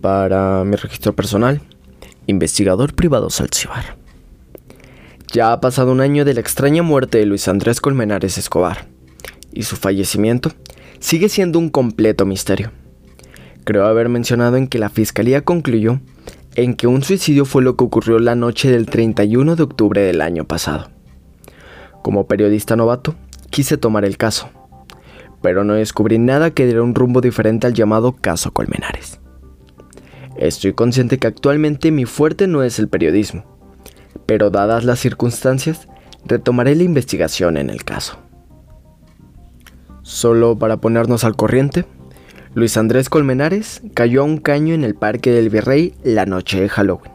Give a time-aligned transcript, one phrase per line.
[0.00, 1.60] Para mi registro personal,
[2.26, 3.96] investigador privado Salcibar.
[5.32, 8.86] Ya ha pasado un año de la extraña muerte de Luis Andrés Colmenares Escobar,
[9.52, 10.52] y su fallecimiento
[11.00, 12.70] sigue siendo un completo misterio.
[13.64, 16.00] Creo haber mencionado en que la fiscalía concluyó
[16.54, 20.20] en que un suicidio fue lo que ocurrió la noche del 31 de octubre del
[20.20, 20.90] año pasado.
[22.02, 23.16] Como periodista novato,
[23.50, 24.48] quise tomar el caso,
[25.42, 29.20] pero no descubrí nada que diera un rumbo diferente al llamado caso Colmenares.
[30.38, 33.44] Estoy consciente que actualmente mi fuerte no es el periodismo,
[34.24, 35.88] pero dadas las circunstancias,
[36.24, 38.18] retomaré la investigación en el caso.
[40.02, 41.86] Solo para ponernos al corriente,
[42.54, 46.68] Luis Andrés Colmenares cayó a un caño en el Parque del Virrey la noche de
[46.68, 47.12] Halloween.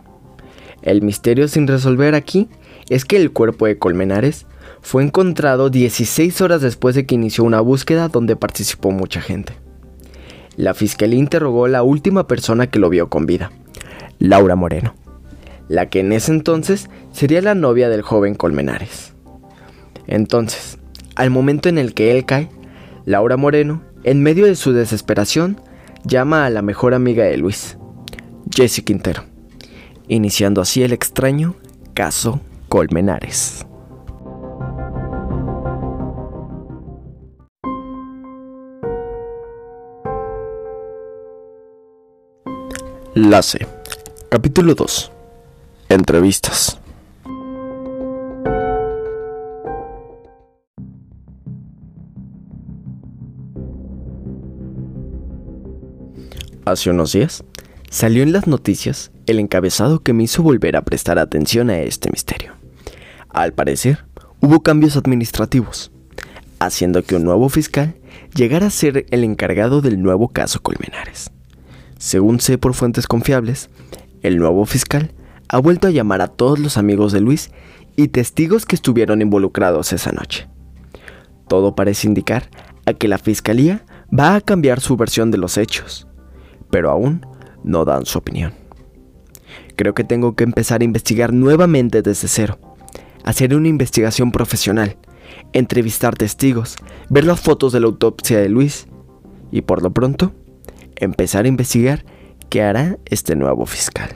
[0.82, 2.50] El misterio sin resolver aquí
[2.90, 4.48] es que el cuerpo de Colmenares
[4.82, 9.63] fue encontrado 16 horas después de que inició una búsqueda donde participó mucha gente.
[10.56, 13.52] La fiscalía interrogó a la última persona que lo vio con vida,
[14.20, 14.94] Laura Moreno,
[15.68, 19.14] la que en ese entonces sería la novia del joven Colmenares.
[20.06, 20.78] Entonces,
[21.16, 22.50] al momento en el que él cae,
[23.06, 25.60] Laura Moreno, en medio de su desesperación,
[26.04, 27.78] llama a la mejor amiga de Luis,
[28.54, 29.24] Jessie Quintero,
[30.08, 31.56] iniciando así el extraño
[31.94, 33.66] caso Colmenares.
[43.16, 43.68] La C.
[44.30, 45.12] Capítulo 2.
[45.90, 46.80] Entrevistas.
[56.66, 57.44] Hace unos días,
[57.92, 62.10] salió en las noticias el encabezado que me hizo volver a prestar atención a este
[62.10, 62.54] misterio.
[63.30, 64.06] Al parecer,
[64.42, 65.92] hubo cambios administrativos,
[66.58, 67.94] haciendo que un nuevo fiscal
[68.34, 71.30] llegara a ser el encargado del nuevo caso Colmenares.
[72.04, 73.70] Según sé por fuentes confiables,
[74.24, 75.14] el nuevo fiscal
[75.48, 77.50] ha vuelto a llamar a todos los amigos de Luis
[77.96, 80.50] y testigos que estuvieron involucrados esa noche.
[81.48, 82.50] Todo parece indicar
[82.86, 86.06] a que la fiscalía va a cambiar su versión de los hechos,
[86.70, 87.26] pero aún
[87.64, 88.52] no dan su opinión.
[89.78, 92.60] Creo que tengo que empezar a investigar nuevamente desde cero,
[93.24, 94.98] hacer una investigación profesional,
[95.54, 96.76] entrevistar testigos,
[97.10, 98.88] ver las fotos de la autopsia de Luis
[99.52, 100.34] y por lo pronto
[100.96, 102.06] empezar a investigar
[102.50, 104.10] qué hará este nuevo fiscal.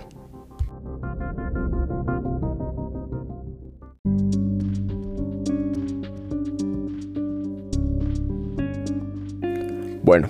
[10.08, 10.30] Bueno,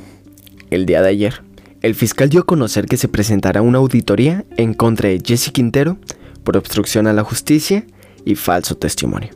[0.72, 1.44] el día de ayer,
[1.84, 5.97] el fiscal dio a conocer que se presentará una auditoría en contra de Jesse Quintero
[6.44, 7.85] por obstrucción a la justicia
[8.25, 9.29] y falso testimonio,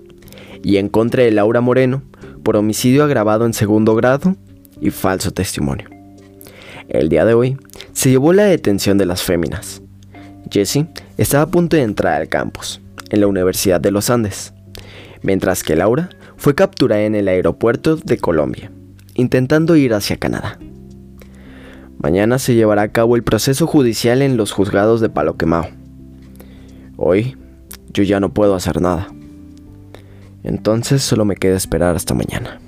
[0.64, 2.02] y en contra de Laura Moreno
[2.44, 4.36] por homicidio agravado en segundo grado
[4.80, 6.00] y falso testimonio.
[6.91, 7.57] El día de hoy
[7.94, 9.81] se llevó la detención de las féminas.
[10.52, 10.88] Jessie
[11.18, 14.53] estaba a punto de entrar al campus, en la Universidad de los Andes,
[15.22, 18.72] mientras que Laura fue capturada en el aeropuerto de Colombia,
[19.13, 20.59] intentando ir hacia Canadá.
[21.97, 25.69] Mañana se llevará a cabo el proceso judicial en los juzgados de Palo Quemao.
[26.97, 27.38] Hoy
[27.94, 29.07] yo ya no puedo hacer nada.
[30.44, 32.59] Entonces solo me queda esperar hasta mañana.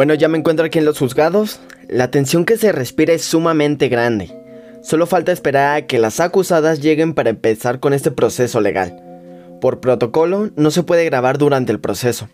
[0.00, 1.60] Bueno, ya me encuentro aquí en los juzgados.
[1.86, 4.34] La tensión que se respira es sumamente grande.
[4.80, 8.98] Solo falta esperar a que las acusadas lleguen para empezar con este proceso legal.
[9.60, 12.30] Por protocolo no se puede grabar durante el proceso.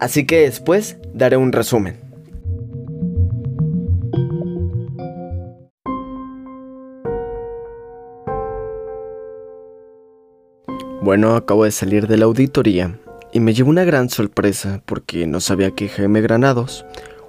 [0.00, 2.00] Así que después daré un resumen.
[11.00, 12.98] Bueno, acabo de salir de la auditoría
[13.32, 16.84] y me llevó una gran sorpresa porque no sabía que Jaime Granados,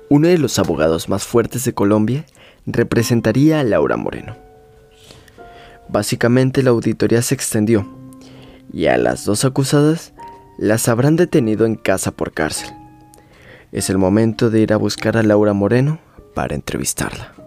[0.09, 2.25] uno de los abogados más fuertes de Colombia,
[2.65, 4.35] representaría a Laura Moreno.
[5.87, 7.87] Básicamente la auditoría se extendió
[8.71, 10.13] y a las dos acusadas
[10.57, 12.69] las habrán detenido en casa por cárcel.
[13.71, 15.99] Es el momento de ir a buscar a Laura Moreno
[16.33, 17.38] para entrevistarla.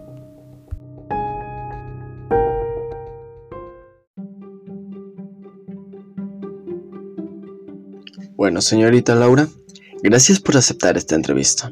[8.43, 9.47] Bueno, señorita Laura,
[10.01, 11.71] gracias por aceptar esta entrevista.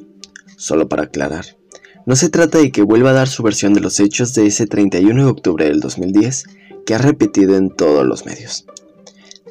[0.56, 1.58] Solo para aclarar,
[2.06, 4.68] no se trata de que vuelva a dar su versión de los hechos de ese
[4.68, 6.46] 31 de octubre del 2010
[6.86, 8.66] que ha repetido en todos los medios.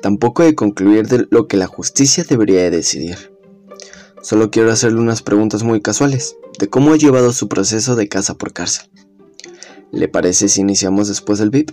[0.01, 3.19] Tampoco de concluir de lo que la justicia debería de decidir.
[4.23, 8.39] Solo quiero hacerle unas preguntas muy casuales de cómo ha llevado su proceso de casa
[8.39, 8.89] por cárcel.
[9.93, 11.73] ¿Le parece si iniciamos después del VIP?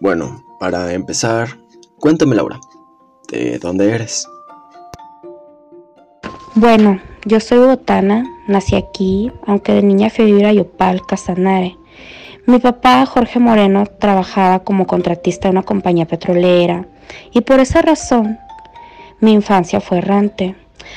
[0.00, 1.58] Bueno, para empezar,
[1.98, 2.58] cuéntame Laura,
[3.28, 4.26] ¿de dónde eres?
[6.54, 11.76] Bueno, yo soy botana, nací aquí, aunque de niña fui a vivir a Yopal, Casanare.
[12.46, 16.86] Mi papá, Jorge Moreno, trabajaba como contratista en una compañía petrolera
[17.32, 18.38] y por esa razón
[19.20, 20.56] mi infancia fue errante.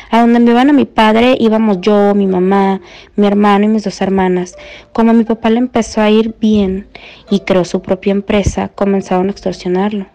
[0.10, 2.82] A donde me iban a mi padre íbamos yo, mi mamá,
[3.16, 4.56] mi hermano y mis dos hermanas.
[4.92, 6.88] Como mi papá le empezó a ir bien
[7.30, 10.08] y creó su propia empresa, comenzaron a extorsionarlo.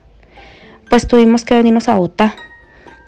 [0.88, 2.36] Pues tuvimos que venirnos a Bogotá.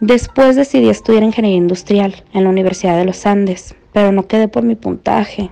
[0.01, 4.63] Después decidí estudiar ingeniería industrial en la Universidad de los Andes, pero no quedé por
[4.63, 5.51] mi puntaje.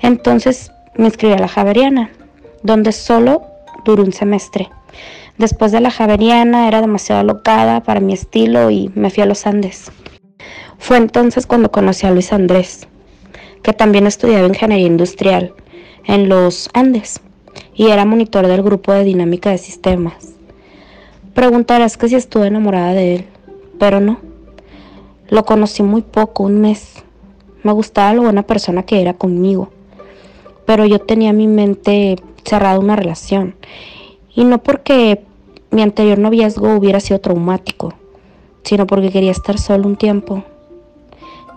[0.00, 2.10] Entonces me inscribí a la Javeriana,
[2.62, 3.42] donde solo
[3.84, 4.68] duró un semestre.
[5.38, 9.46] Después de la Javeriana era demasiado alocada para mi estilo y me fui a los
[9.46, 9.90] Andes.
[10.84, 12.86] Fue entonces cuando conocí a Luis Andrés,
[13.62, 15.54] que también estudiaba ingeniería industrial
[16.04, 17.22] en los Andes
[17.74, 20.34] y era monitor del grupo de dinámica de sistemas.
[21.32, 23.24] Preguntarás que si estuve enamorada de él,
[23.78, 24.20] pero no.
[25.30, 27.02] Lo conocí muy poco, un mes.
[27.62, 29.70] Me gustaba lo buena persona que era conmigo,
[30.66, 33.54] pero yo tenía mi mente cerrada una relación
[34.34, 35.24] y no porque
[35.70, 37.94] mi anterior noviazgo hubiera sido traumático,
[38.64, 40.44] sino porque quería estar solo un tiempo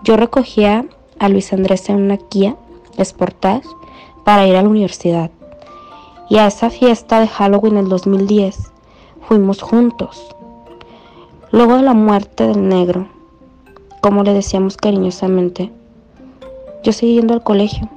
[0.04, 0.86] yo recogía
[1.18, 2.56] a Luis Andrés en una Kia
[3.02, 3.68] Sportage
[4.24, 5.30] para ir a la universidad.
[6.28, 8.72] Y a esa fiesta de Halloween del 2010
[9.26, 10.34] fuimos juntos.
[11.50, 13.08] Luego de la muerte del negro,
[14.00, 15.72] como le decíamos cariñosamente,
[16.82, 17.88] yo seguí yendo al colegio.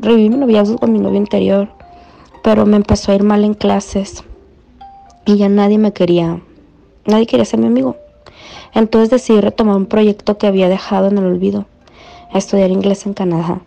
[0.00, 1.68] Reviví mi noviazgo con mi novio anterior,
[2.42, 4.24] pero me empezó a ir mal en clases
[5.26, 6.40] y ya nadie me quería,
[7.04, 7.96] nadie quería ser mi amigo.
[8.74, 11.66] Entonces decidí retomar un proyecto que había dejado en el olvido,
[12.34, 13.60] estudiar inglés en Canadá.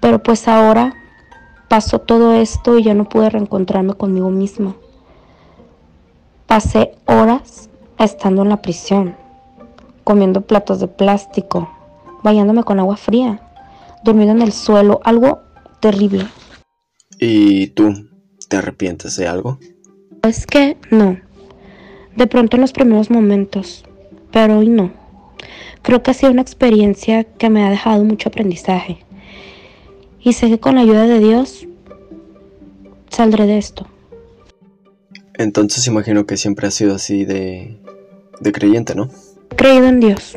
[0.00, 0.94] Pero pues ahora
[1.68, 4.74] pasó todo esto y ya no pude reencontrarme conmigo misma.
[6.46, 7.68] Pasé horas
[7.98, 9.16] estando en la prisión,
[10.04, 11.68] comiendo platos de plástico,
[12.22, 13.42] bañándome con agua fría,
[14.02, 15.40] durmiendo en el suelo, algo
[15.80, 16.26] terrible.
[17.18, 17.92] ¿Y tú?
[18.48, 19.58] ¿Te arrepientes de algo?
[20.22, 21.18] Es que no.
[22.18, 23.84] De pronto en los primeros momentos,
[24.32, 24.90] pero hoy no.
[25.82, 28.98] Creo que ha sido una experiencia que me ha dejado mucho aprendizaje.
[30.20, 31.68] Y sé que con la ayuda de Dios
[33.08, 33.86] saldré de esto.
[35.34, 37.78] Entonces imagino que siempre ha sido así de,
[38.40, 39.10] de creyente, ¿no?
[39.52, 40.36] He creído en Dios.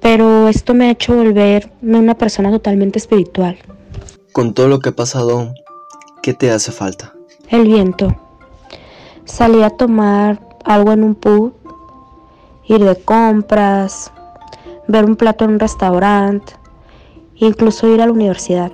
[0.00, 3.58] Pero esto me ha hecho volverme una persona totalmente espiritual.
[4.32, 5.54] Con todo lo que ha pasado,
[6.20, 7.14] ¿qué te hace falta?
[7.48, 8.16] El viento.
[9.24, 11.52] Salí a tomar algo en un pub,
[12.66, 14.10] ir de compras,
[14.88, 16.54] ver un plato en un restaurante,
[17.36, 18.72] incluso ir a la universidad.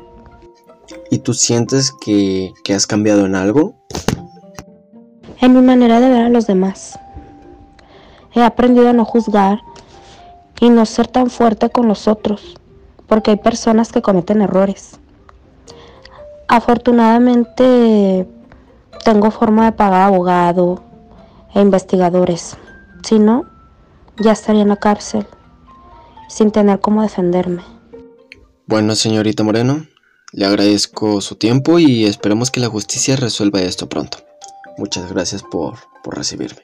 [1.10, 3.74] ¿Y tú sientes que, que has cambiado en algo?
[5.40, 6.98] En mi manera de ver a los demás.
[8.32, 9.60] He aprendido a no juzgar
[10.60, 12.56] y no ser tan fuerte con los otros,
[13.08, 15.00] porque hay personas que cometen errores.
[16.46, 18.28] Afortunadamente
[19.04, 20.82] tengo forma de pagar abogado,
[21.54, 22.56] e investigadores.
[23.02, 23.44] Si no,
[24.18, 25.26] ya estaría en la cárcel,
[26.28, 27.62] sin tener cómo defenderme.
[28.66, 29.86] Bueno, señorita Moreno,
[30.32, 34.18] le agradezco su tiempo y esperemos que la justicia resuelva esto pronto.
[34.78, 36.60] Muchas gracias por, por recibirme.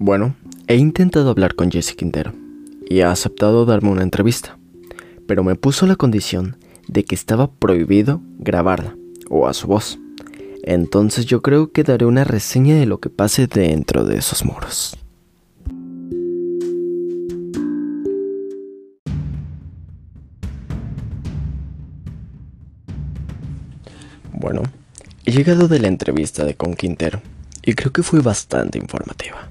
[0.00, 0.36] Bueno,
[0.68, 2.32] he intentado hablar con Jesse Quintero
[2.88, 4.58] y ha aceptado darme una entrevista,
[5.26, 8.96] pero me puso la condición de que estaba prohibido grabarla
[9.28, 9.98] o a su voz.
[10.62, 14.96] Entonces yo creo que daré una reseña de lo que pase dentro de esos muros.
[24.32, 24.62] Bueno,
[25.24, 27.20] he llegado de la entrevista de Con Quintero
[27.62, 29.50] y creo que fue bastante informativa.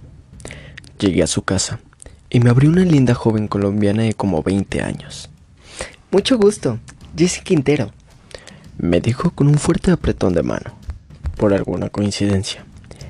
[0.98, 1.82] Llegué a su casa
[2.30, 5.30] y me abrió una linda joven colombiana de como 20 años.
[6.12, 6.80] Mucho gusto,
[7.18, 7.92] Jessie Quintero,
[8.78, 10.74] me dijo con un fuerte apretón de mano,
[11.36, 12.66] por alguna coincidencia.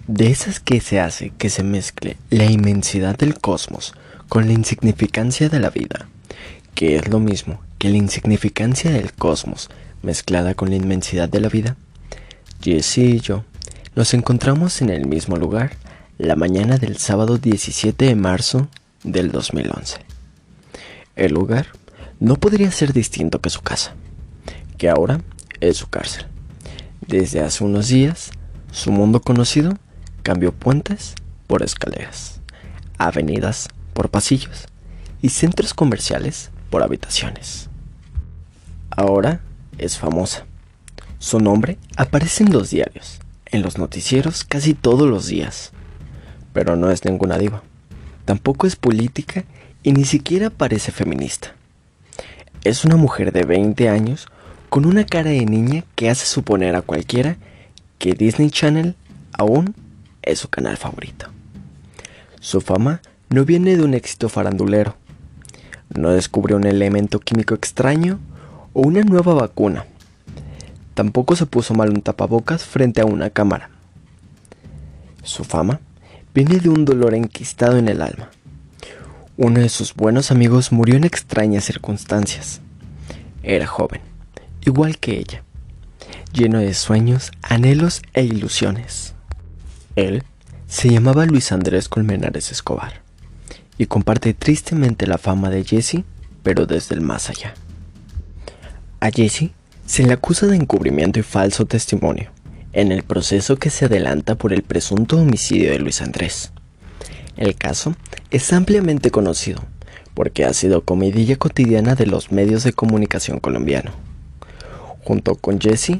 [0.07, 3.93] De esas que se hace que se mezcle la inmensidad del cosmos
[4.29, 6.07] con la insignificancia de la vida,
[6.75, 9.69] que es lo mismo que la insignificancia del cosmos
[10.01, 11.75] mezclada con la inmensidad de la vida.
[12.62, 13.43] Jessie y yo
[13.95, 15.71] nos encontramos en el mismo lugar
[16.17, 18.69] la mañana del sábado 17 de marzo
[19.07, 19.97] del 2011.
[21.15, 21.67] El lugar
[22.19, 23.95] no podría ser distinto que su casa,
[24.77, 25.21] que ahora
[25.59, 26.27] es su cárcel.
[27.07, 28.31] Desde hace unos días,
[28.71, 29.73] su mundo conocido
[30.23, 31.15] cambió puentes
[31.47, 32.41] por escaleras.
[32.99, 34.65] avenidas por pasillos
[35.21, 37.69] y centros comerciales por habitaciones.
[38.89, 39.41] Ahora
[39.77, 40.45] es famosa.
[41.19, 45.71] Su nombre aparece en los diarios, en los noticieros casi todos los días.
[46.53, 47.61] Pero no es ninguna diva.
[48.27, 49.46] Tampoco es política
[49.84, 51.53] y ni siquiera parece feminista.
[52.65, 54.27] Es una mujer de 20 años
[54.67, 57.38] con una cara de niña que hace suponer a cualquiera
[57.98, 58.96] que Disney Channel
[59.31, 59.75] aún
[60.24, 61.27] es su canal favorito.
[62.41, 64.98] Su fama no viene de un éxito farandulero.
[65.98, 68.19] No descubrió un elemento químico extraño
[68.74, 69.86] o una nueva vacuna.
[70.96, 73.69] Tampoco se puso mal un tapabocas frente a una cámara.
[75.24, 75.79] Su fama
[76.38, 78.29] viene de un dolor enquistado en el alma.
[79.38, 82.62] Uno de sus buenos amigos murió en extrañas circunstancias.
[83.41, 84.01] Era joven,
[84.63, 85.41] igual que ella,
[86.34, 89.15] lleno de sueños, anhelos e ilusiones.
[89.96, 90.22] Él
[90.67, 93.01] se llamaba Luis Andrés Colmenares Escobar
[93.79, 96.03] y comparte tristemente la fama de Jesse,
[96.44, 97.56] pero desde el más allá.
[99.00, 99.50] A Jesse
[99.88, 102.29] se le acusa de encubrimiento y falso testimonio
[102.74, 106.51] en el proceso que se adelanta por el presunto homicidio de Luis Andrés.
[107.36, 107.95] El caso
[108.31, 109.63] es ampliamente conocido
[110.13, 113.91] porque ha sido comidilla cotidiana de los medios de comunicación colombiano.
[115.03, 116.00] Junto con Jesse,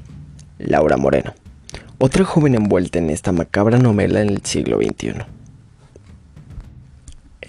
[0.57, 1.36] Laura Moreno,
[2.00, 5.13] otra joven envuelta en esta macabra novela en el siglo XXI.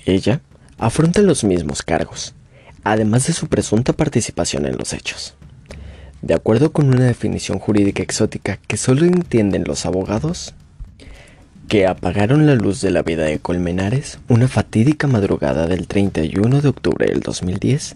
[0.04, 0.42] Ella
[0.78, 2.34] afronta los mismos cargos,
[2.84, 5.37] además de su presunta participación en los hechos.
[6.22, 10.52] De acuerdo con una definición jurídica exótica que solo entienden los abogados,
[11.68, 16.68] que apagaron la luz de la vida de Colmenares una fatídica madrugada del 31 de
[16.68, 17.94] octubre del 2010.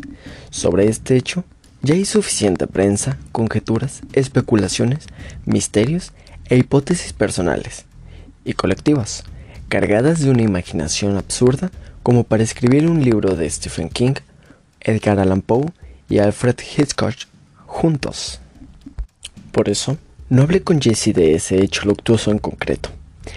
[0.50, 1.43] Sobre este hecho,
[1.81, 5.07] ya hay suficiente prensa, conjeturas, especulaciones,
[5.45, 6.12] misterios
[6.49, 7.87] e hipótesis personales
[8.45, 9.25] y colectivas,
[9.69, 11.73] cargadas de una imaginación absurda
[12.05, 14.14] como para escribir un libro de Stephen King,
[14.81, 15.73] Edgar Allan Poe
[16.09, 17.14] y Alfred Hitchcock
[17.73, 18.38] juntos.
[19.50, 19.97] Por eso,
[20.29, 22.91] no hablé con Jesse de ese hecho luctuoso en concreto,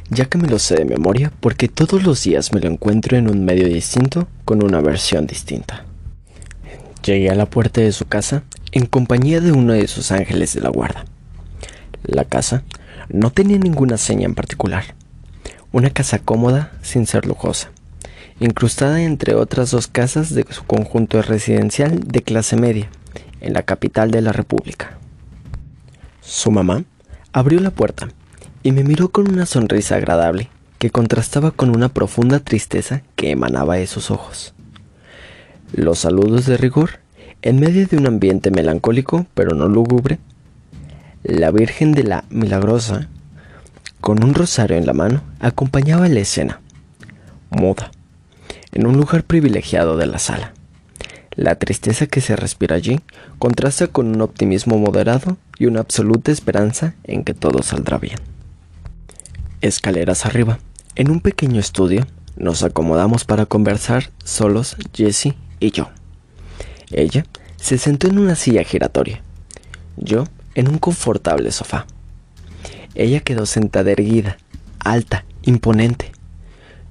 [0.10, 3.30] ya que me lo sé de memoria porque todos los días me lo encuentro en
[3.30, 5.86] un medio distinto con una versión distinta.
[7.04, 10.62] Llegué a la puerta de su casa en compañía de uno de sus ángeles de
[10.62, 11.06] la guarda.
[12.04, 12.64] La casa
[13.10, 14.96] no tenía ninguna seña en particular.
[15.72, 17.72] Una casa cómoda sin ser lujosa,
[18.40, 22.90] incrustada entre otras dos casas de su conjunto residencial de clase media,
[23.46, 24.98] en la capital de la República.
[26.22, 26.84] Su mamá
[27.32, 28.10] abrió la puerta
[28.64, 30.50] y me miró con una sonrisa agradable
[30.80, 34.56] que contrastaba con una profunda tristeza que emanaba de sus ojos.
[35.72, 37.00] Los saludos de rigor,
[37.44, 40.18] en medio de un ambiente melancólico pero no lúgubre,
[41.22, 43.10] la Virgen de la Milagrosa,
[44.02, 46.62] con un rosario en la mano, acompañaba la escena,
[47.52, 47.92] muda,
[48.72, 50.55] en un lugar privilegiado de la sala.
[51.36, 53.02] La tristeza que se respira allí
[53.40, 58.18] contrasta con un optimismo moderado y una absoluta esperanza en que todo saldrá bien.
[59.62, 60.60] Escaleras arriba,
[60.96, 65.90] en un pequeño estudio, nos acomodamos para conversar solos Jesse y yo.
[66.92, 67.26] Ella
[67.58, 69.22] se sentó en una silla giratoria.
[69.98, 71.86] Yo en un confortable sofá.
[72.94, 74.38] Ella quedó sentada erguida,
[74.80, 76.12] alta, imponente.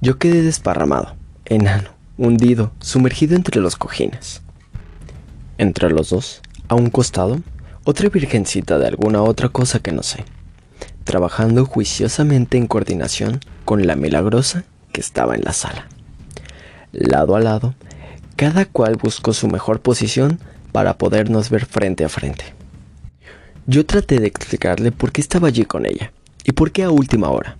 [0.01, 4.41] Yo quedé desparramado, enano, hundido, sumergido entre los cojines.
[5.57, 7.41] Entre los dos, a un costado,
[7.83, 10.25] otra virgencita de alguna otra cosa que no sé,
[11.03, 15.87] trabajando juiciosamente en coordinación con la milagrosa que estaba en la sala.
[16.91, 17.75] Lado a lado,
[18.35, 20.39] cada cual buscó su mejor posición
[20.71, 22.45] para podernos ver frente a frente.
[23.67, 26.11] Yo traté de explicarle por qué estaba allí con ella
[26.43, 27.57] y por qué a última hora.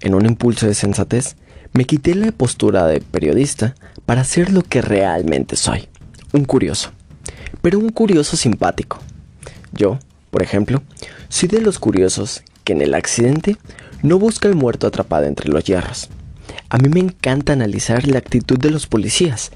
[0.00, 1.36] En un impulso de sensatez,
[1.72, 3.74] me quité la postura de periodista
[4.06, 5.88] para ser lo que realmente soy,
[6.32, 6.90] un curioso,
[7.62, 8.98] pero un curioso simpático.
[9.72, 9.98] Yo,
[10.30, 10.82] por ejemplo,
[11.28, 13.56] soy de los curiosos que en el accidente
[14.02, 16.08] no busca el muerto atrapado entre los hierros.
[16.68, 19.52] A mí me encanta analizar la actitud de los policías.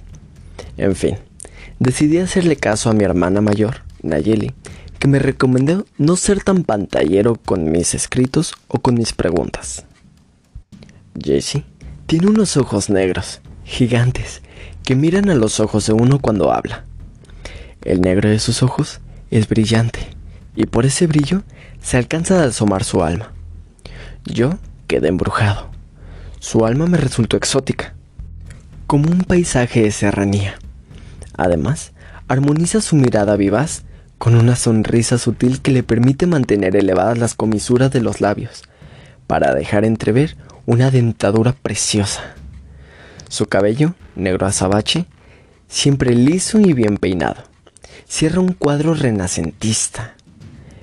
[0.76, 1.16] En fin,
[1.78, 4.54] decidí hacerle caso a mi hermana mayor, Nayeli,
[4.98, 9.84] que me recomendó no ser tan pantallero con mis escritos o con mis preguntas.
[11.20, 11.64] Jesse
[12.06, 14.42] tiene unos ojos negros, gigantes,
[14.84, 16.84] que miran a los ojos de uno cuando habla.
[17.82, 20.00] El negro de sus ojos es brillante,
[20.54, 21.42] y por ese brillo
[21.80, 23.32] se alcanza a asomar su alma.
[24.24, 25.70] Yo quedé embrujado.
[26.40, 27.94] Su alma me resultó exótica,
[28.86, 30.56] como un paisaje de serranía.
[31.36, 31.92] Además,
[32.28, 33.84] armoniza su mirada vivaz
[34.18, 38.62] con una sonrisa sutil que le permite mantener elevadas las comisuras de los labios,
[39.26, 42.34] para dejar entrever una dentadura preciosa.
[43.28, 45.06] Su cabello, negro azabache,
[45.68, 47.42] siempre liso y bien peinado.
[48.06, 50.14] Cierra un cuadro renacentista.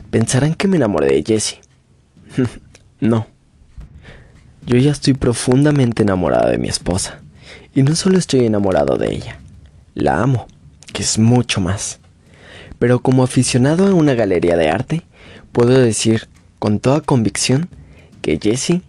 [0.09, 1.59] Pensarán que me enamoré de Jessie.
[2.99, 3.27] no.
[4.65, 7.21] Yo ya estoy profundamente enamorada de mi esposa.
[7.73, 9.39] Y no solo estoy enamorado de ella,
[9.95, 10.45] la amo,
[10.93, 11.99] que es mucho más.
[12.79, 15.01] Pero como aficionado a una galería de arte,
[15.53, 16.27] puedo decir
[16.59, 17.69] con toda convicción
[18.21, 18.81] que Jessie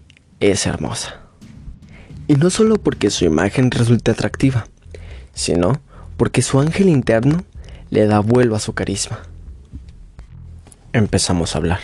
[0.50, 1.20] es hermosa.
[2.26, 4.66] Y no solo porque su imagen resulte atractiva,
[5.34, 5.80] sino
[6.16, 7.44] porque su ángel interno
[7.90, 9.20] le da vuelo a su carisma.
[10.92, 11.80] Empezamos a hablar,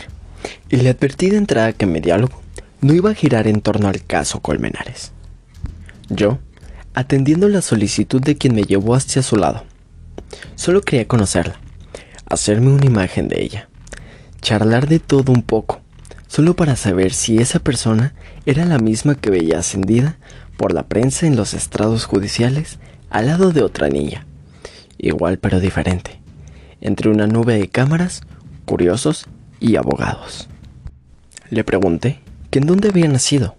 [0.69, 2.41] y le advertí de entrada que mi diálogo
[2.81, 5.11] no iba a girar en torno al caso Colmenares.
[6.09, 6.39] Yo,
[6.93, 9.63] atendiendo la solicitud de quien me llevó hacia su lado,
[10.55, 11.59] solo quería conocerla,
[12.25, 13.69] hacerme una imagen de ella,
[14.41, 15.81] charlar de todo un poco,
[16.27, 18.13] solo para saber si esa persona
[18.49, 20.17] era la misma que veía ascendida
[20.57, 22.79] por la prensa en los estrados judiciales
[23.11, 24.25] al lado de otra niña,
[24.97, 26.19] igual pero diferente,
[26.81, 28.21] entre una nube de cámaras,
[28.65, 29.27] curiosos
[29.59, 30.49] y abogados.
[31.51, 33.55] Le pregunté que en dónde había nacido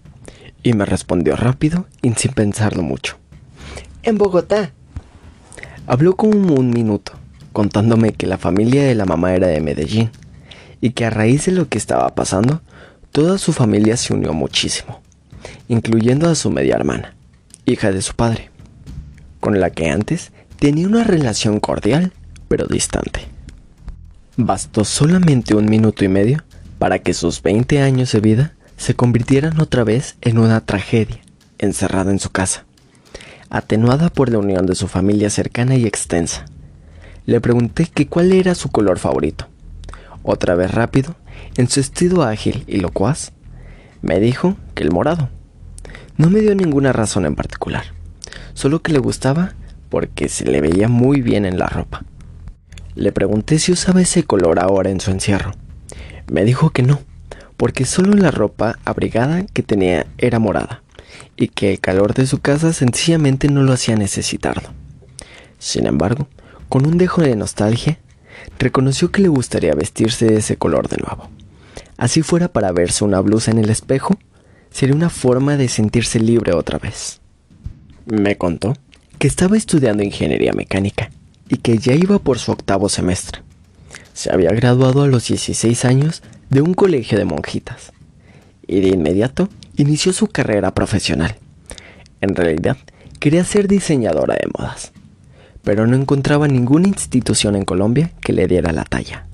[0.61, 3.17] y me respondió rápido y sin pensarlo mucho.
[4.03, 4.73] En Bogotá.
[5.87, 7.13] Habló como un minuto,
[7.53, 10.11] contándome que la familia de la mamá era de Medellín
[10.81, 12.61] y que a raíz de lo que estaba pasando,
[13.11, 15.01] toda su familia se unió muchísimo,
[15.67, 17.15] incluyendo a su media hermana,
[17.65, 18.49] hija de su padre,
[19.39, 22.13] con la que antes tenía una relación cordial
[22.47, 23.27] pero distante.
[24.37, 26.43] Bastó solamente un minuto y medio
[26.79, 31.19] para que sus 20 años de vida se convirtieran otra vez en una tragedia,
[31.59, 32.65] encerrada en su casa,
[33.49, 36.45] atenuada por la unión de su familia cercana y extensa.
[37.25, 39.47] Le pregunté que cuál era su color favorito.
[40.23, 41.15] Otra vez rápido,
[41.57, 43.33] en su estilo ágil y locuaz,
[44.01, 45.29] me dijo que el morado.
[46.17, 47.83] No me dio ninguna razón en particular,
[48.53, 49.53] solo que le gustaba
[49.89, 52.03] porque se le veía muy bien en la ropa.
[52.95, 55.51] Le pregunté si usaba ese color ahora en su encierro.
[56.27, 56.99] Me dijo que no,
[57.57, 60.83] porque solo la ropa abrigada que tenía era morada,
[61.35, 64.69] y que el calor de su casa sencillamente no lo hacía necesitarlo.
[65.59, 66.27] Sin embargo,
[66.69, 67.99] con un dejo de nostalgia,
[68.61, 71.29] reconoció que le gustaría vestirse de ese color de nuevo.
[71.97, 74.17] Así fuera para verse una blusa en el espejo,
[74.69, 77.19] sería una forma de sentirse libre otra vez.
[78.05, 78.75] Me contó
[79.19, 81.11] que estaba estudiando ingeniería mecánica
[81.49, 83.41] y que ya iba por su octavo semestre.
[84.13, 87.91] Se había graduado a los 16 años de un colegio de monjitas
[88.67, 91.35] y de inmediato inició su carrera profesional.
[92.21, 92.77] En realidad,
[93.19, 94.91] quería ser diseñadora de modas,
[95.63, 99.27] pero no encontraba ninguna institución en Colombia que le diera la talla.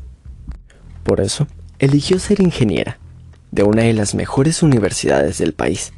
[1.04, 1.48] Por eso,
[1.80, 3.00] eligió ser ingeniera
[3.52, 5.94] de una de las mejores universidades del país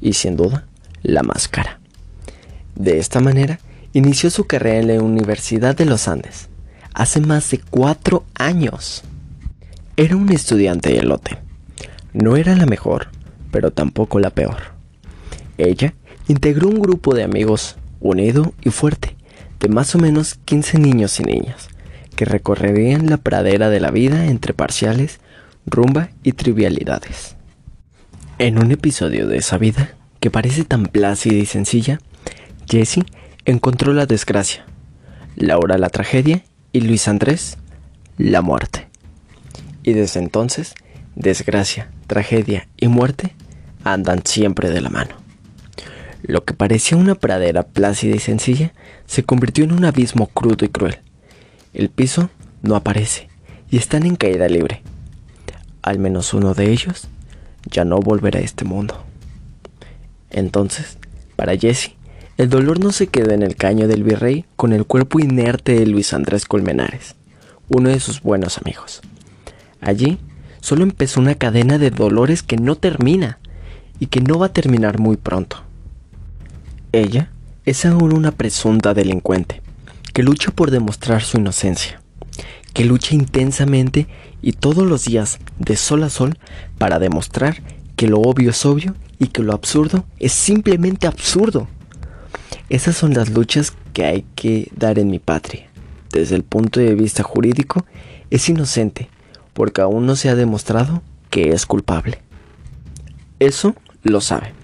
[0.00, 0.66] y sin duda
[1.02, 1.80] la más cara.
[2.74, 3.60] De esta manera,
[3.92, 6.48] inició su carrera en la Universidad de los Andes,
[6.94, 9.02] hace más de cuatro años.
[9.96, 11.38] Era un estudiante de lote.
[12.12, 13.08] No era la mejor,
[13.50, 14.74] pero tampoco la peor.
[15.56, 15.94] Ella
[16.28, 19.16] integró un grupo de amigos unido y fuerte,
[19.60, 21.68] de más o menos 15 niños y niñas,
[22.16, 25.20] que recorrerían la pradera de la vida entre parciales,
[25.66, 27.36] rumba y trivialidades.
[28.38, 32.00] En un episodio de esa vida, que parece tan plácida y sencilla,
[32.68, 33.04] Jessie
[33.44, 34.64] encontró la desgracia,
[35.36, 36.42] Laura la tragedia
[36.72, 37.58] y Luis Andrés
[38.16, 38.88] la muerte.
[39.82, 40.74] Y desde entonces,
[41.14, 43.34] desgracia, tragedia y muerte
[43.84, 45.27] andan siempre de la mano.
[46.22, 48.72] Lo que parecía una pradera plácida y sencilla
[49.06, 50.98] se convirtió en un abismo crudo y cruel.
[51.74, 52.30] El piso
[52.62, 53.28] no aparece
[53.70, 54.82] y están en caída libre.
[55.82, 57.08] Al menos uno de ellos
[57.70, 59.04] ya no volverá a este mundo.
[60.30, 60.98] Entonces,
[61.36, 61.92] para Jesse,
[62.36, 65.86] el dolor no se quedó en el caño del virrey con el cuerpo inerte de
[65.86, 67.14] Luis Andrés Colmenares,
[67.68, 69.00] uno de sus buenos amigos.
[69.80, 70.18] Allí
[70.60, 73.38] solo empezó una cadena de dolores que no termina
[74.00, 75.67] y que no va a terminar muy pronto.
[76.92, 77.30] Ella
[77.66, 79.60] es aún una presunta delincuente
[80.14, 82.00] que lucha por demostrar su inocencia,
[82.72, 84.06] que lucha intensamente
[84.40, 86.38] y todos los días de sol a sol
[86.78, 87.62] para demostrar
[87.94, 91.68] que lo obvio es obvio y que lo absurdo es simplemente absurdo.
[92.70, 95.68] Esas son las luchas que hay que dar en mi patria.
[96.10, 97.84] Desde el punto de vista jurídico,
[98.30, 99.10] es inocente,
[99.52, 102.22] porque aún no se ha demostrado que es culpable.
[103.40, 104.54] Eso lo sabe,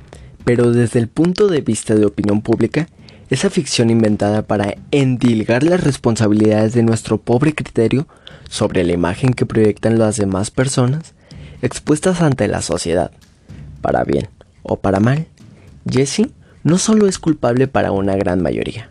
[0.44, 2.88] pero desde el punto de vista de opinión pública,
[3.30, 8.07] esa ficción inventada para endilgar las responsabilidades de nuestro pobre criterio
[8.48, 11.14] sobre la imagen que proyectan las demás personas,
[11.62, 13.11] expuestas ante la sociedad,
[13.80, 14.28] para bien
[14.62, 15.26] o para mal,
[15.90, 16.28] Jesse
[16.62, 18.90] no solo es culpable para una gran mayoría,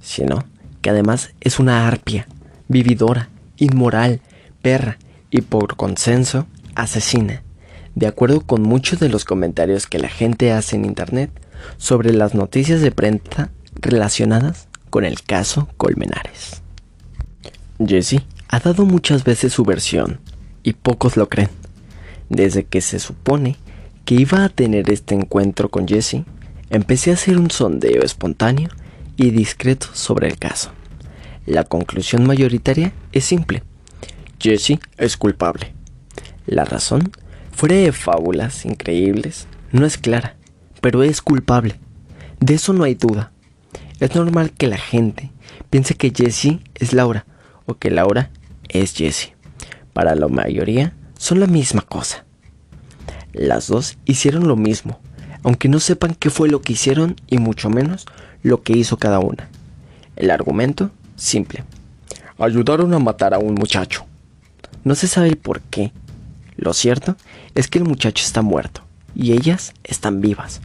[0.00, 0.44] sino
[0.82, 2.26] que además es una arpia,
[2.68, 4.20] vividora, inmoral,
[4.60, 4.98] perra
[5.30, 7.43] y por consenso, asesina,
[7.94, 11.30] de acuerdo con muchos de los comentarios que la gente hace en Internet
[11.76, 16.62] sobre las noticias de prensa relacionadas con el caso Colmenares.
[17.84, 20.20] Jesse ha dado muchas veces su versión
[20.62, 21.50] y pocos lo creen.
[22.28, 23.56] Desde que se supone
[24.04, 26.24] que iba a tener este encuentro con Jesse,
[26.70, 28.68] empecé a hacer un sondeo espontáneo
[29.16, 30.70] y discreto sobre el caso.
[31.46, 33.62] La conclusión mayoritaria es simple.
[34.38, 35.74] Jesse es culpable.
[36.46, 37.10] La razón,
[37.54, 40.36] fuera de fábulas increíbles, no es clara,
[40.80, 41.78] pero es culpable.
[42.40, 43.32] De eso no hay duda.
[44.00, 45.30] Es normal que la gente
[45.70, 47.24] piense que Jesse es Laura
[47.66, 48.30] o que Laura
[48.68, 49.32] es Jesse.
[49.92, 52.24] Para la mayoría son la misma cosa.
[53.32, 55.00] Las dos hicieron lo mismo,
[55.42, 58.04] aunque no sepan qué fue lo que hicieron y mucho menos
[58.42, 59.48] lo que hizo cada una.
[60.16, 61.64] El argumento, simple.
[62.38, 64.04] Ayudaron a matar a un muchacho.
[64.82, 65.92] No se sabe por qué.
[66.56, 67.16] Lo cierto
[67.54, 68.82] es que el muchacho está muerto
[69.14, 70.60] y ellas están vivas.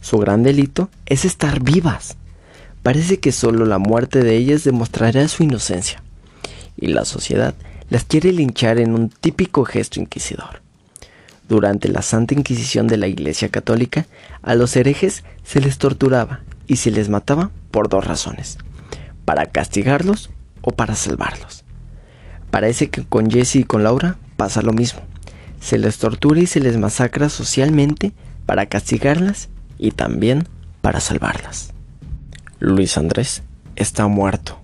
[0.00, 2.16] Su gran delito es estar vivas.
[2.82, 6.02] Parece que solo la muerte de ellas demostrará su inocencia.
[6.76, 7.54] Y la sociedad
[7.90, 10.62] las quiere linchar en un típico gesto inquisidor.
[11.48, 14.06] Durante la Santa Inquisición de la Iglesia Católica,
[14.42, 18.58] a los herejes se les torturaba y se les mataba por dos razones,
[19.24, 21.64] para castigarlos o para salvarlos.
[22.50, 25.00] Parece que con Jesse y con Laura pasa lo mismo.
[25.60, 28.12] Se les tortura y se les masacra socialmente
[28.46, 30.48] para castigarlas y también
[30.80, 31.72] para salvarlas.
[32.60, 33.42] Luis Andrés
[33.76, 34.58] está muerto.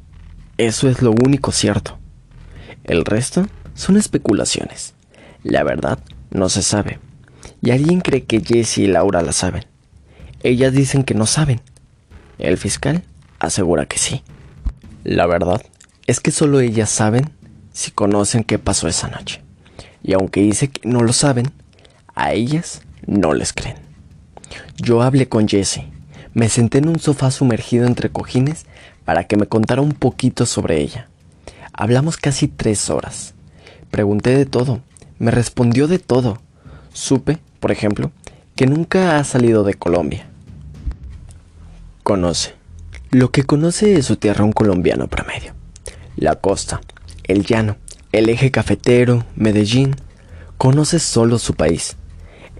[0.56, 1.98] Eso es lo único cierto.
[2.84, 4.94] El resto son especulaciones.
[5.42, 5.98] La verdad
[6.30, 6.98] no se sabe.
[7.60, 9.64] Y alguien cree que Jesse y Laura la saben.
[10.42, 11.60] Ellas dicen que no saben.
[12.38, 13.04] El fiscal
[13.38, 14.22] asegura que sí.
[15.04, 15.62] La verdad
[16.06, 17.30] es que solo ellas saben
[17.72, 19.42] si conocen qué pasó esa noche.
[20.04, 21.50] Y aunque dice que no lo saben,
[22.14, 23.76] a ellas no les creen.
[24.76, 25.82] Yo hablé con Jesse.
[26.34, 28.66] Me senté en un sofá sumergido entre cojines
[29.04, 31.08] para que me contara un poquito sobre ella.
[31.72, 33.34] Hablamos casi tres horas.
[33.90, 34.80] Pregunté de todo,
[35.18, 36.38] me respondió de todo.
[36.92, 38.12] Supe, por ejemplo,
[38.56, 40.26] que nunca ha salido de Colombia.
[42.02, 42.54] Conoce.
[43.10, 45.54] Lo que conoce es su tierra un colombiano promedio.
[46.16, 46.80] La costa,
[47.22, 47.76] el llano,
[48.18, 49.96] el eje cafetero, Medellín.
[50.56, 51.96] Conoce solo su país,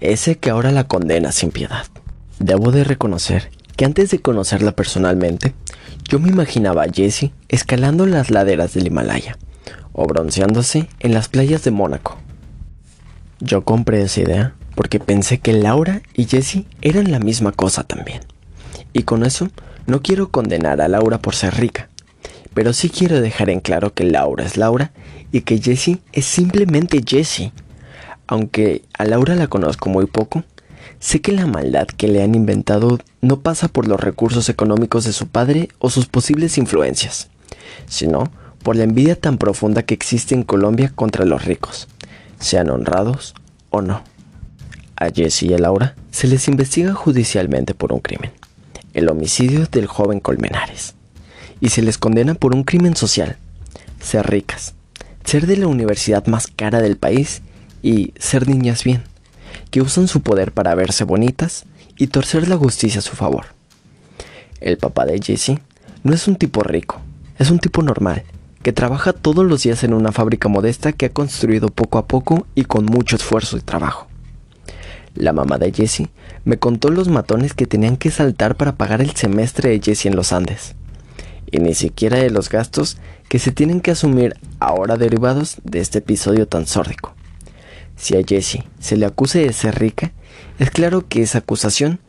[0.01, 1.85] ese que ahora la condena sin piedad.
[2.39, 5.53] Debo de reconocer que antes de conocerla personalmente,
[6.03, 9.37] yo me imaginaba a Jessie escalando las laderas del Himalaya
[9.93, 12.17] o bronceándose en las playas de Mónaco.
[13.39, 18.19] Yo compré esa idea porque pensé que Laura y Jessie eran la misma cosa también.
[18.91, 19.49] Y con eso
[19.87, 21.87] no quiero condenar a Laura por ser rica,
[22.53, 24.91] pero sí quiero dejar en claro que Laura es Laura
[25.35, 27.51] y que Jessie es simplemente Jessie.
[28.25, 30.45] Aunque a Laura la conozco muy poco,
[30.99, 35.11] sé que la maldad que le han inventado no pasa por los recursos económicos de
[35.11, 37.27] su padre o sus posibles influencias,
[37.85, 38.31] sino
[38.63, 41.89] por la envidia tan profunda que existe en Colombia contra los ricos
[42.39, 43.33] sean honrados
[43.71, 44.03] o no.
[44.95, 48.31] A Jesse y a Laura se les investiga judicialmente por un crimen,
[48.93, 50.95] el homicidio del joven Colmenares,
[51.59, 53.35] y se les condena por un crimen social,
[53.99, 54.75] ser ricas,
[55.25, 57.41] ser de la universidad más cara del país
[57.81, 59.03] y ser niñas bien,
[59.71, 61.65] que usan su poder para verse bonitas
[61.97, 63.47] y torcer la justicia a su favor.
[64.61, 65.59] El papá de Jesse
[66.03, 67.01] no es un tipo rico,
[67.37, 68.23] es un tipo normal
[68.61, 72.47] que trabaja todos los días en una fábrica modesta que ha construido poco a poco
[72.55, 74.07] y con mucho esfuerzo y trabajo.
[75.13, 76.09] La mamá de Jessie
[76.45, 80.15] me contó los matones que tenían que saltar para pagar el semestre de Jessie en
[80.15, 80.73] los Andes,
[81.51, 85.99] y ni siquiera de los gastos que se tienen que asumir ahora derivados de este
[85.99, 87.15] episodio tan sórdico.
[87.95, 90.11] Si a Jessie se le acuse de ser rica,
[90.59, 91.99] es claro que esa acusación,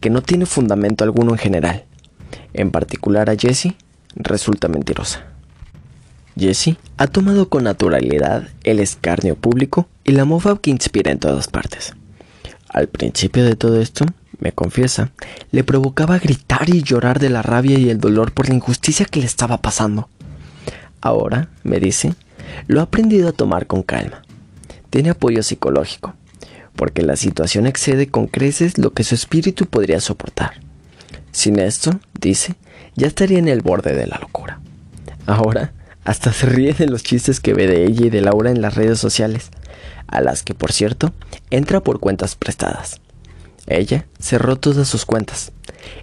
[0.00, 1.84] que no tiene fundamento alguno en general,
[2.54, 3.76] en particular a Jessie,
[4.14, 5.24] resulta mentirosa.
[6.38, 11.48] Jesse ha tomado con naturalidad el escarnio público y la mofa que inspira en todas
[11.48, 11.94] partes.
[12.68, 14.04] Al principio de todo esto,
[14.38, 15.12] me confiesa,
[15.50, 19.20] le provocaba gritar y llorar de la rabia y el dolor por la injusticia que
[19.20, 20.10] le estaba pasando.
[21.00, 22.14] Ahora, me dice,
[22.66, 24.22] lo ha aprendido a tomar con calma.
[24.90, 26.14] Tiene apoyo psicológico,
[26.74, 30.60] porque la situación excede con creces lo que su espíritu podría soportar.
[31.32, 32.54] Sin esto, dice,
[32.94, 34.60] ya estaría en el borde de la locura.
[35.26, 35.72] Ahora,
[36.04, 38.74] hasta se ríe de los chistes que ve de ella y de Laura en las
[38.74, 39.50] redes sociales,
[40.06, 41.12] a las que por cierto
[41.50, 43.00] entra por cuentas prestadas.
[43.66, 45.50] Ella cerró todas sus cuentas.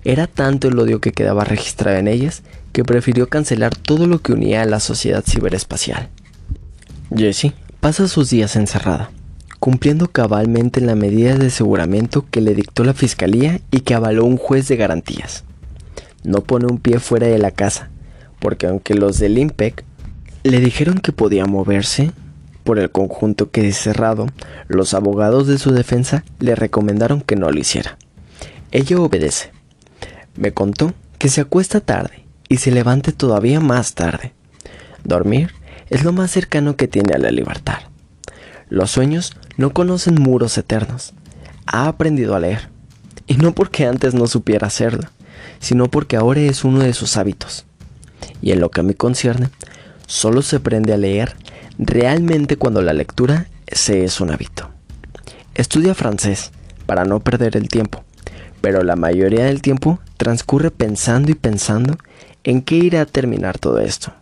[0.04, 4.34] Era tanto el odio que quedaba registrado en ellas que prefirió cancelar todo lo que
[4.34, 6.10] unía a la sociedad ciberespacial.
[7.16, 9.12] Jessie pasa sus días encerrada,
[9.60, 14.38] cumpliendo cabalmente la medida de aseguramiento que le dictó la fiscalía y que avaló un
[14.38, 15.44] juez de garantías.
[16.24, 17.90] No pone un pie fuera de la casa,
[18.40, 19.86] porque aunque los del IMPEC
[20.44, 22.12] le dijeron que podía moverse
[22.64, 24.28] por el conjunto que es cerrado,
[24.68, 27.98] los abogados de su defensa le recomendaron que no lo hiciera.
[28.72, 29.52] Ella obedece.
[30.36, 32.23] Me contó que se acuesta tarde
[32.54, 34.32] y se levante todavía más tarde.
[35.04, 35.56] Dormir
[35.89, 37.80] es lo más cercano que tiene a la libertad.
[38.70, 41.16] Los sueños no conocen muros eternos.
[41.66, 42.70] Ha aprendido a leer.
[43.26, 45.10] Y no porque antes no supiera hacerlo,
[45.60, 47.66] sino porque ahora es uno de sus hábitos.
[48.39, 49.50] Y en lo que a mí concierne,
[50.06, 51.36] solo se aprende a leer
[51.80, 54.70] realmente cuando la lectura se es un hábito.
[55.56, 56.52] Estudia francés
[56.86, 58.04] para no perder el tiempo,
[58.62, 61.98] pero la mayoría del tiempo transcurre pensando y pensando
[62.44, 64.14] en qué irá a terminar todo esto.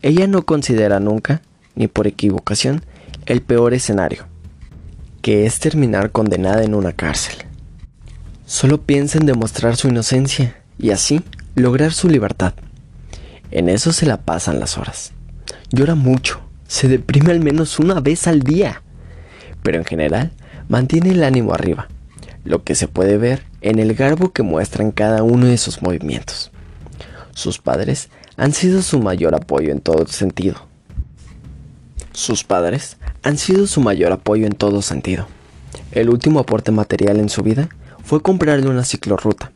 [0.00, 1.42] Ella no considera nunca,
[1.74, 2.84] ni por equivocación,
[3.26, 4.26] el peor escenario,
[5.20, 7.36] que es terminar condenada en una cárcel.
[8.46, 11.22] Solo piensa en demostrar su inocencia y así
[11.54, 12.54] lograr su libertad.
[13.50, 15.12] En eso se la pasan las horas.
[15.70, 18.82] Llora mucho, se deprime al menos una vez al día,
[19.62, 20.32] pero en general
[20.68, 21.88] mantiene el ánimo arriba,
[22.44, 25.82] lo que se puede ver en el garbo que muestra en cada uno de sus
[25.82, 26.51] movimientos.
[27.34, 30.66] Sus padres han sido su mayor apoyo en todo sentido.
[32.12, 35.26] Sus padres han sido su mayor apoyo en todo sentido.
[35.92, 37.68] El último aporte material en su vida
[38.04, 39.52] fue comprarle una ciclorruta,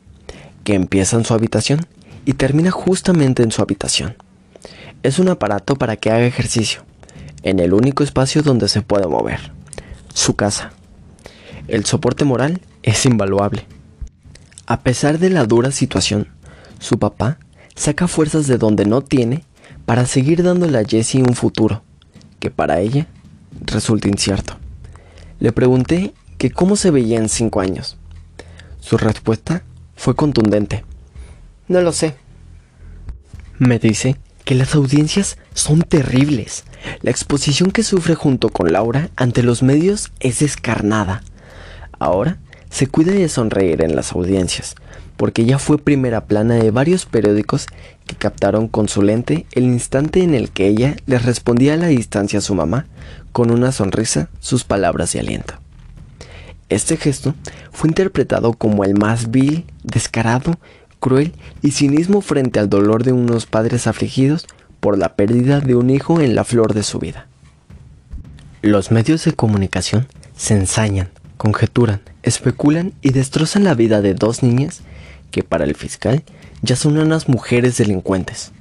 [0.65, 1.87] que empieza en su habitación
[2.25, 4.17] y termina justamente en su habitación.
[5.03, 6.83] Es un aparato para que haga ejercicio,
[7.43, 9.53] en el único espacio donde se puede mover,
[10.15, 10.73] su casa.
[11.69, 13.67] El soporte moral es invaluable.
[14.67, 16.29] A pesar de la dura situación,
[16.79, 17.39] su papá
[17.77, 19.45] saca fuerzas de donde no tiene
[19.85, 21.85] para seguir dándole a Jessie un futuro,
[22.41, 23.07] que para ella
[23.61, 24.57] resulta incierto.
[25.39, 27.97] Le pregunté que cómo se veía en cinco años.
[28.81, 29.63] Su respuesta
[29.95, 30.85] fue contundente.
[31.69, 32.17] No lo sé.
[33.59, 36.65] Me dice que las audiencias son terribles.
[37.03, 41.23] La exposición que sufre junto con Laura ante los medios es descarnada.
[41.99, 42.39] Ahora
[42.71, 44.77] se cuida de sonreír en las audiencias,
[45.17, 47.67] porque ya fue primera plana de varios periódicos
[48.07, 51.89] que captaron con su lente el instante en el que ella le respondía a la
[51.89, 52.87] distancia a su mamá
[53.33, 55.55] con una sonrisa sus palabras de aliento.
[56.69, 57.35] Este gesto
[57.73, 60.59] fue interpretado como el más vil, descarado,
[60.99, 64.47] cruel y cinismo frente al dolor de unos padres afligidos
[64.81, 67.29] por la pérdida de un hijo en la flor de su vida.
[68.63, 74.83] Los medios de comunicación se ensañan, conjeturan, especulan y destrozan la vida de dos niñas
[75.31, 76.23] que para el fiscal
[76.63, 78.53] ya son unas mujeres delincuentes,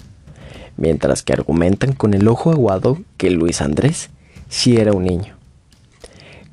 [0.78, 4.10] mientras que argumentan con el ojo aguado que Luis Andrés
[4.50, 5.36] sí era un niño.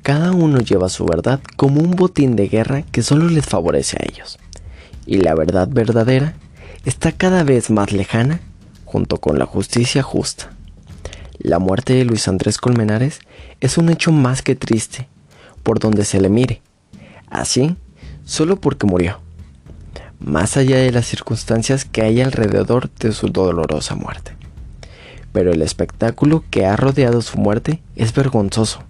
[0.01, 4.05] Cada uno lleva su verdad como un botín de guerra que solo les favorece a
[4.05, 4.37] ellos,
[5.05, 6.35] y la verdad verdadera
[6.85, 8.41] está cada vez más lejana
[8.85, 10.51] junto con la justicia justa.
[11.39, 13.19] La muerte de Luis Andrés Colmenares
[13.59, 15.07] es un hecho más que triste,
[15.63, 16.61] por donde se le mire,
[17.29, 17.75] así
[18.25, 19.22] solo porque murió
[20.23, 24.35] más allá de las circunstancias que hay alrededor de su dolorosa muerte.
[25.31, 28.83] Pero el espectáculo que ha rodeado su muerte es vergonzoso.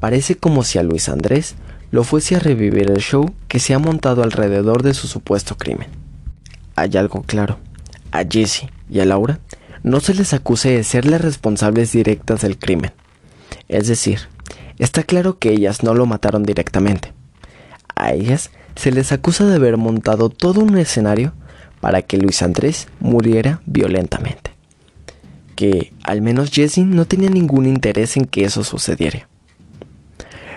[0.00, 1.54] Parece como si a Luis Andrés
[1.90, 5.88] lo fuese a revivir el show que se ha montado alrededor de su supuesto crimen.
[6.74, 7.58] Hay algo claro.
[8.10, 9.40] A Jesse y a Laura
[9.82, 12.92] no se les acuse de ser las responsables directas del crimen.
[13.68, 14.20] Es decir,
[14.78, 17.12] está claro que ellas no lo mataron directamente.
[17.94, 21.32] A ellas se les acusa de haber montado todo un escenario
[21.80, 24.52] para que Luis Andrés muriera violentamente.
[25.56, 29.28] Que al menos Jesse no tenía ningún interés en que eso sucediera.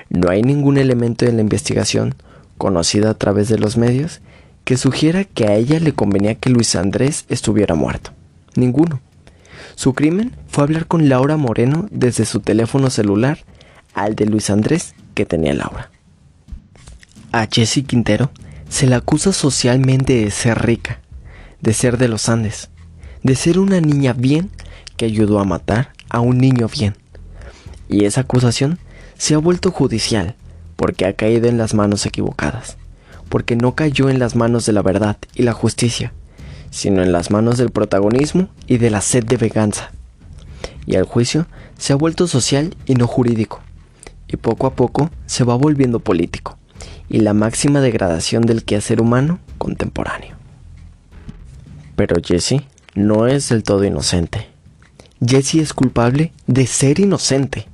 [0.10, 2.16] No hay ningún elemento en la investigación,
[2.58, 4.22] conocida a través de los medios,
[4.64, 8.12] que sugiera que a ella le convenía que Luis Andrés estuviera muerto.
[8.56, 9.02] Ninguno.
[9.76, 13.40] Su crimen fue hablar con Laura Moreno desde su teléfono celular
[13.94, 15.92] al de Luis Andrés que tenía Laura.
[17.38, 18.32] A Jessie Quintero
[18.70, 21.02] se la acusa socialmente de ser rica,
[21.60, 22.70] de ser de los Andes,
[23.24, 24.52] de ser una niña bien
[24.96, 26.96] que ayudó a matar a un niño bien.
[27.90, 28.80] Y esa acusación
[29.18, 30.36] se ha vuelto judicial
[30.78, 32.78] porque ha caído en las manos equivocadas,
[33.28, 36.14] porque no cayó en las manos de la verdad y la justicia,
[36.72, 39.92] sino en las manos del protagonismo y de la sed de venganza.
[40.86, 43.60] Y el juicio se ha vuelto social y no jurídico,
[44.26, 46.58] y poco a poco se va volviendo político
[47.10, 50.36] y la máxima degradación del quehacer humano contemporáneo.
[51.96, 52.64] Pero Jesse
[52.94, 54.48] no es del todo inocente.
[55.26, 57.68] Jesse es culpable de ser inocente.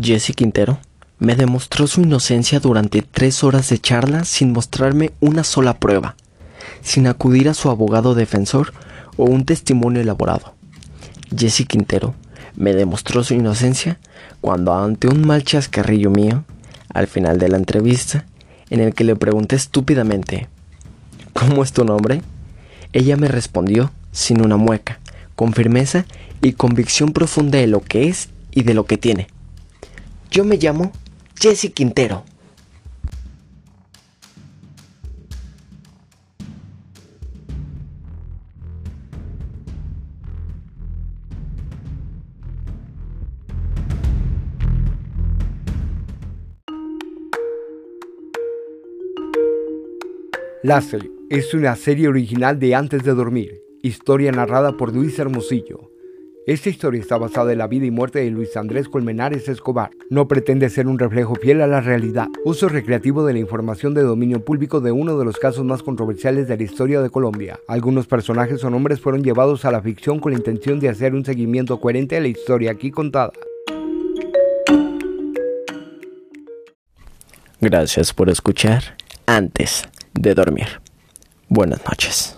[0.00, 0.78] Jesse Quintero
[1.18, 6.16] me demostró su inocencia durante tres horas de charla sin mostrarme una sola prueba,
[6.82, 8.74] sin acudir a su abogado defensor
[9.16, 10.54] o un testimonio elaborado.
[11.34, 12.14] Jesse Quintero
[12.54, 13.98] me demostró su inocencia
[14.40, 16.44] cuando ante un mal chascarrillo mío,
[16.96, 18.24] al final de la entrevista,
[18.70, 20.48] en el que le pregunté estúpidamente,
[21.34, 22.22] ¿cómo es tu nombre?
[22.94, 24.98] Ella me respondió sin una mueca,
[25.34, 26.06] con firmeza
[26.40, 29.26] y convicción profunda de lo que es y de lo que tiene.
[30.30, 30.90] Yo me llamo
[31.38, 32.24] Jesse Quintero.
[50.66, 55.92] Lassie es una serie original de Antes de Dormir, historia narrada por Luis Hermosillo.
[56.44, 59.90] Esta historia está basada en la vida y muerte de Luis Andrés Colmenares Escobar.
[60.10, 62.26] No pretende ser un reflejo fiel a la realidad.
[62.44, 66.48] Uso recreativo de la información de dominio público de uno de los casos más controversiales
[66.48, 67.60] de la historia de Colombia.
[67.68, 71.24] Algunos personajes o nombres fueron llevados a la ficción con la intención de hacer un
[71.24, 73.30] seguimiento coherente a la historia aquí contada.
[77.60, 79.84] Gracias por escuchar antes
[80.18, 80.80] de dormir.
[81.48, 82.35] Buenas noches.